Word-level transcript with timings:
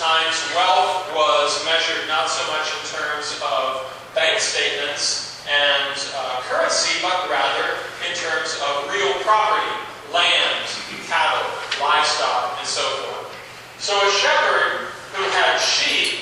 times, 0.00 0.40
wealth 0.56 1.12
was 1.12 1.60
measured 1.68 2.08
not 2.08 2.24
so 2.32 2.40
much 2.56 2.72
in 2.72 2.84
terms 2.88 3.36
of 3.44 3.84
bank 4.16 4.40
statements 4.40 5.44
and 5.44 5.92
uh, 6.16 6.40
currency, 6.48 6.96
but 7.04 7.28
rather 7.28 7.76
in 8.08 8.12
terms 8.16 8.56
of 8.64 8.88
real 8.88 9.12
property, 9.20 9.70
land, 10.16 10.64
cattle, 11.04 11.44
livestock, 11.84 12.56
and 12.56 12.64
so 12.66 12.80
forth. 13.04 13.28
So 13.76 13.92
a 13.92 14.08
shepherd 14.24 14.88
who 15.12 15.22
had 15.36 15.60
sheep 15.60 16.16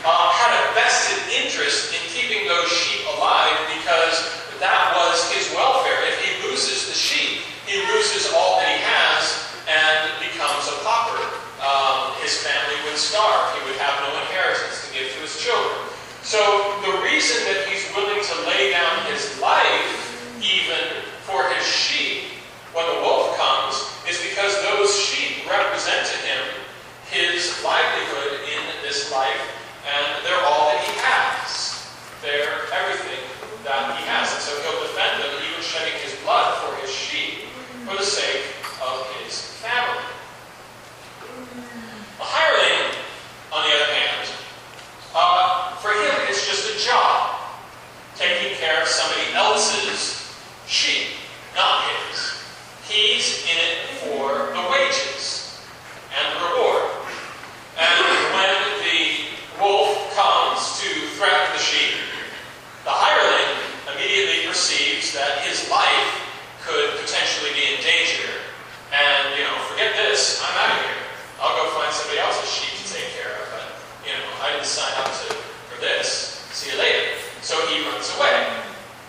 uh, 0.00 0.32
had 0.32 0.56
a 0.56 0.72
vested 0.72 1.20
interest 1.44 1.59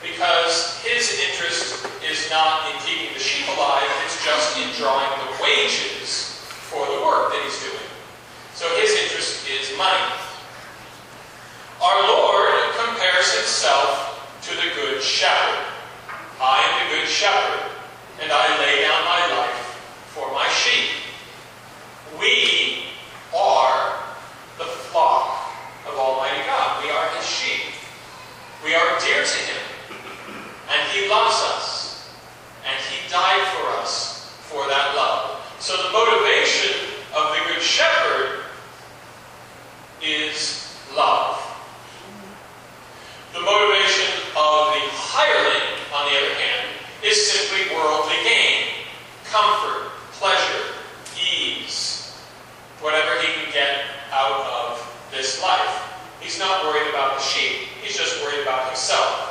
because 0.02 0.82
his 0.82 1.14
interest 1.30 1.78
is 2.02 2.26
not 2.30 2.66
in 2.70 2.76
keeping 2.82 3.14
the 3.14 3.20
sheep 3.22 3.46
alive, 3.56 3.84
it's 4.04 4.18
just 4.26 4.58
in 4.58 4.68
drawing 4.76 5.10
the 5.22 5.32
wages 5.44 6.42
for 6.66 6.86
the 6.90 6.98
work 7.06 7.30
that 7.32 7.42
he's 7.46 7.62
doing. 7.62 7.88
So 8.58 8.66
his 8.76 8.90
interest 9.06 9.46
is 9.48 9.70
money. 9.78 10.04
Our 11.82 12.02
Lord 12.10 12.54
compares 12.84 13.34
himself 13.34 14.42
to 14.50 14.56
the 14.58 14.74
good 14.76 15.02
shepherd. 15.02 15.66
I 16.42 16.58
am 16.66 16.74
the 16.82 16.98
good 16.98 17.08
shepherd, 17.08 17.70
and 18.24 18.32
I 18.34 18.51
about 56.92 57.18
the 57.18 57.24
sheep, 57.24 57.68
he's 57.82 57.98
just 57.98 58.22
worried 58.24 58.44
about 58.44 58.68
himself. 58.68 59.28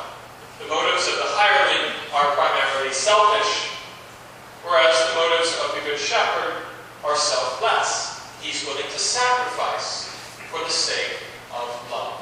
The 0.60 0.66
motives 0.66 1.06
of 1.08 1.16
the 1.16 1.30
hireling 1.36 1.92
are 2.16 2.28
primarily 2.36 2.92
selfish, 2.92 3.68
whereas 4.64 4.92
the 5.12 5.14
motives 5.20 5.52
of 5.64 5.68
the 5.76 5.82
good 5.88 6.00
shepherd 6.00 6.64
are 7.04 7.16
selfless. 7.16 8.24
He's 8.40 8.64
willing 8.66 8.84
to 8.88 8.98
sacrifice 8.98 10.08
for 10.50 10.58
the 10.64 10.72
sake 10.72 11.20
of 11.52 11.68
love. 11.92 12.16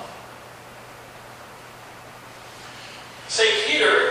St. 3.29 3.55
Peter 3.67 4.08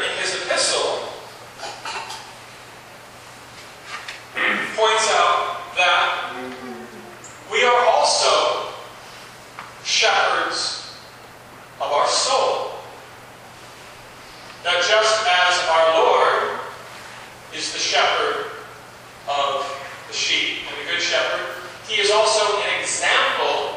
the 20.07 20.13
sheep, 20.13 20.63
and 20.67 20.75
the 20.79 20.91
good 20.91 21.01
shepherd, 21.01 21.59
he 21.87 21.99
is 22.01 22.11
also 22.11 22.57
an 22.63 22.79
example 22.79 23.75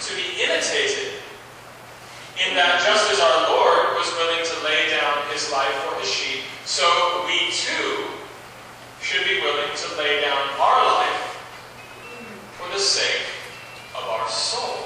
to 0.00 0.14
be 0.14 0.42
imitated 0.42 1.18
in 2.38 2.54
that 2.54 2.82
just 2.86 3.10
as 3.10 3.18
our 3.18 3.50
Lord 3.50 3.96
was 3.98 4.06
willing 4.14 4.44
to 4.46 4.56
lay 4.64 4.90
down 4.94 5.26
his 5.32 5.50
life 5.50 5.74
for 5.90 5.98
his 6.00 6.08
sheep, 6.08 6.42
so 6.64 6.86
we 7.26 7.50
too 7.50 8.14
should 9.02 9.26
be 9.26 9.40
willing 9.42 9.70
to 9.74 9.88
lay 9.98 10.20
down 10.20 10.38
our 10.60 10.86
life 10.86 11.42
for 12.58 12.68
the 12.72 12.80
sake 12.80 13.26
of 13.96 14.04
our 14.08 14.28
soul. 14.28 14.85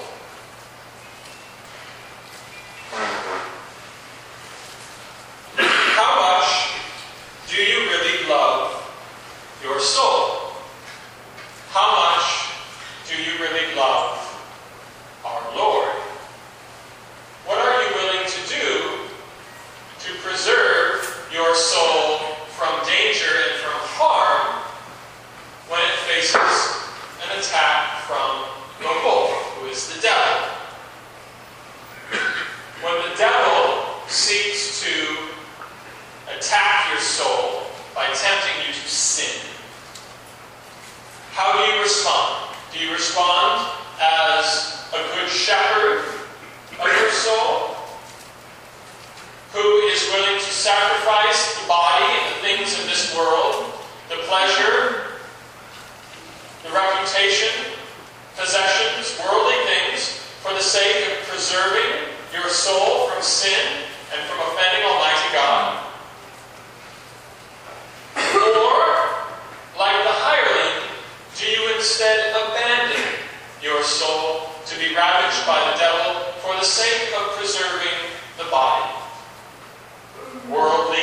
by 38.01 38.09
tempting 38.17 38.57
you 38.67 38.73
to 38.73 38.89
sin. 38.89 39.29
How 41.37 41.53
do 41.53 41.59
you 41.71 41.83
respond? 41.85 42.49
Do 42.73 42.79
you 42.81 42.89
respond 42.97 43.61
as 44.01 44.81
a 44.97 45.01
good 45.21 45.29
shepherd 45.29 46.01
of 46.81 46.89
your 46.97 47.11
soul? 47.13 47.77
Who 49.53 49.61
is 49.93 50.01
willing 50.17 50.41
to 50.41 50.49
sacrifice 50.51 51.61
the 51.61 51.69
body 51.69 52.07
and 52.09 52.25
the 52.37 52.41
things 52.41 52.73
of 52.81 52.89
this 52.89 53.15
world, 53.15 53.69
the 54.09 54.17
pleasure, 54.33 55.21
the 56.65 56.73
reputation, 56.73 57.53
possessions, 58.35 59.13
worldly 59.21 59.61
things, 59.69 60.25
for 60.41 60.55
the 60.55 60.63
sake 60.65 61.05
of 61.13 61.29
preserving 61.29 62.09
your 62.33 62.49
soul 62.49 63.11
from 63.11 63.23
sin 63.23 63.85
and 64.17 64.21
from 64.27 64.41
offending 64.41 64.89
Almighty 64.89 65.29
God? 65.35 65.90
Instead, 71.91 72.31
Abandon 72.37 73.03
your 73.61 73.83
soul 73.83 74.43
to 74.65 74.79
be 74.79 74.95
ravaged 74.95 75.45
by 75.45 75.59
the 75.73 75.77
devil 75.77 76.23
for 76.39 76.55
the 76.55 76.63
sake 76.65 77.13
of 77.19 77.35
preserving 77.35 78.13
the 78.39 78.45
body. 78.45 78.93
Worldly 80.49 81.00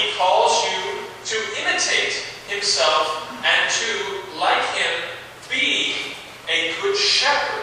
he 0.00 0.12
calls 0.16 0.64
you 0.64 1.04
to 1.24 1.36
imitate 1.60 2.24
himself 2.48 3.28
and 3.44 3.70
to, 3.70 4.38
like 4.40 4.64
him, 4.74 4.94
be 5.50 5.94
a 6.48 6.72
good 6.80 6.96
shepherd. 6.96 7.59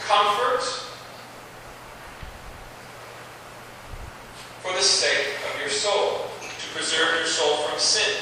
comfort, 0.00 0.62
for 4.62 4.72
the 4.72 4.82
sake 4.82 5.36
of 5.54 5.60
your 5.60 5.70
soul, 5.70 6.26
to 6.40 6.74
preserve 6.76 7.14
your 7.14 7.26
soul 7.26 7.58
from 7.68 7.78
sin. 7.78 8.17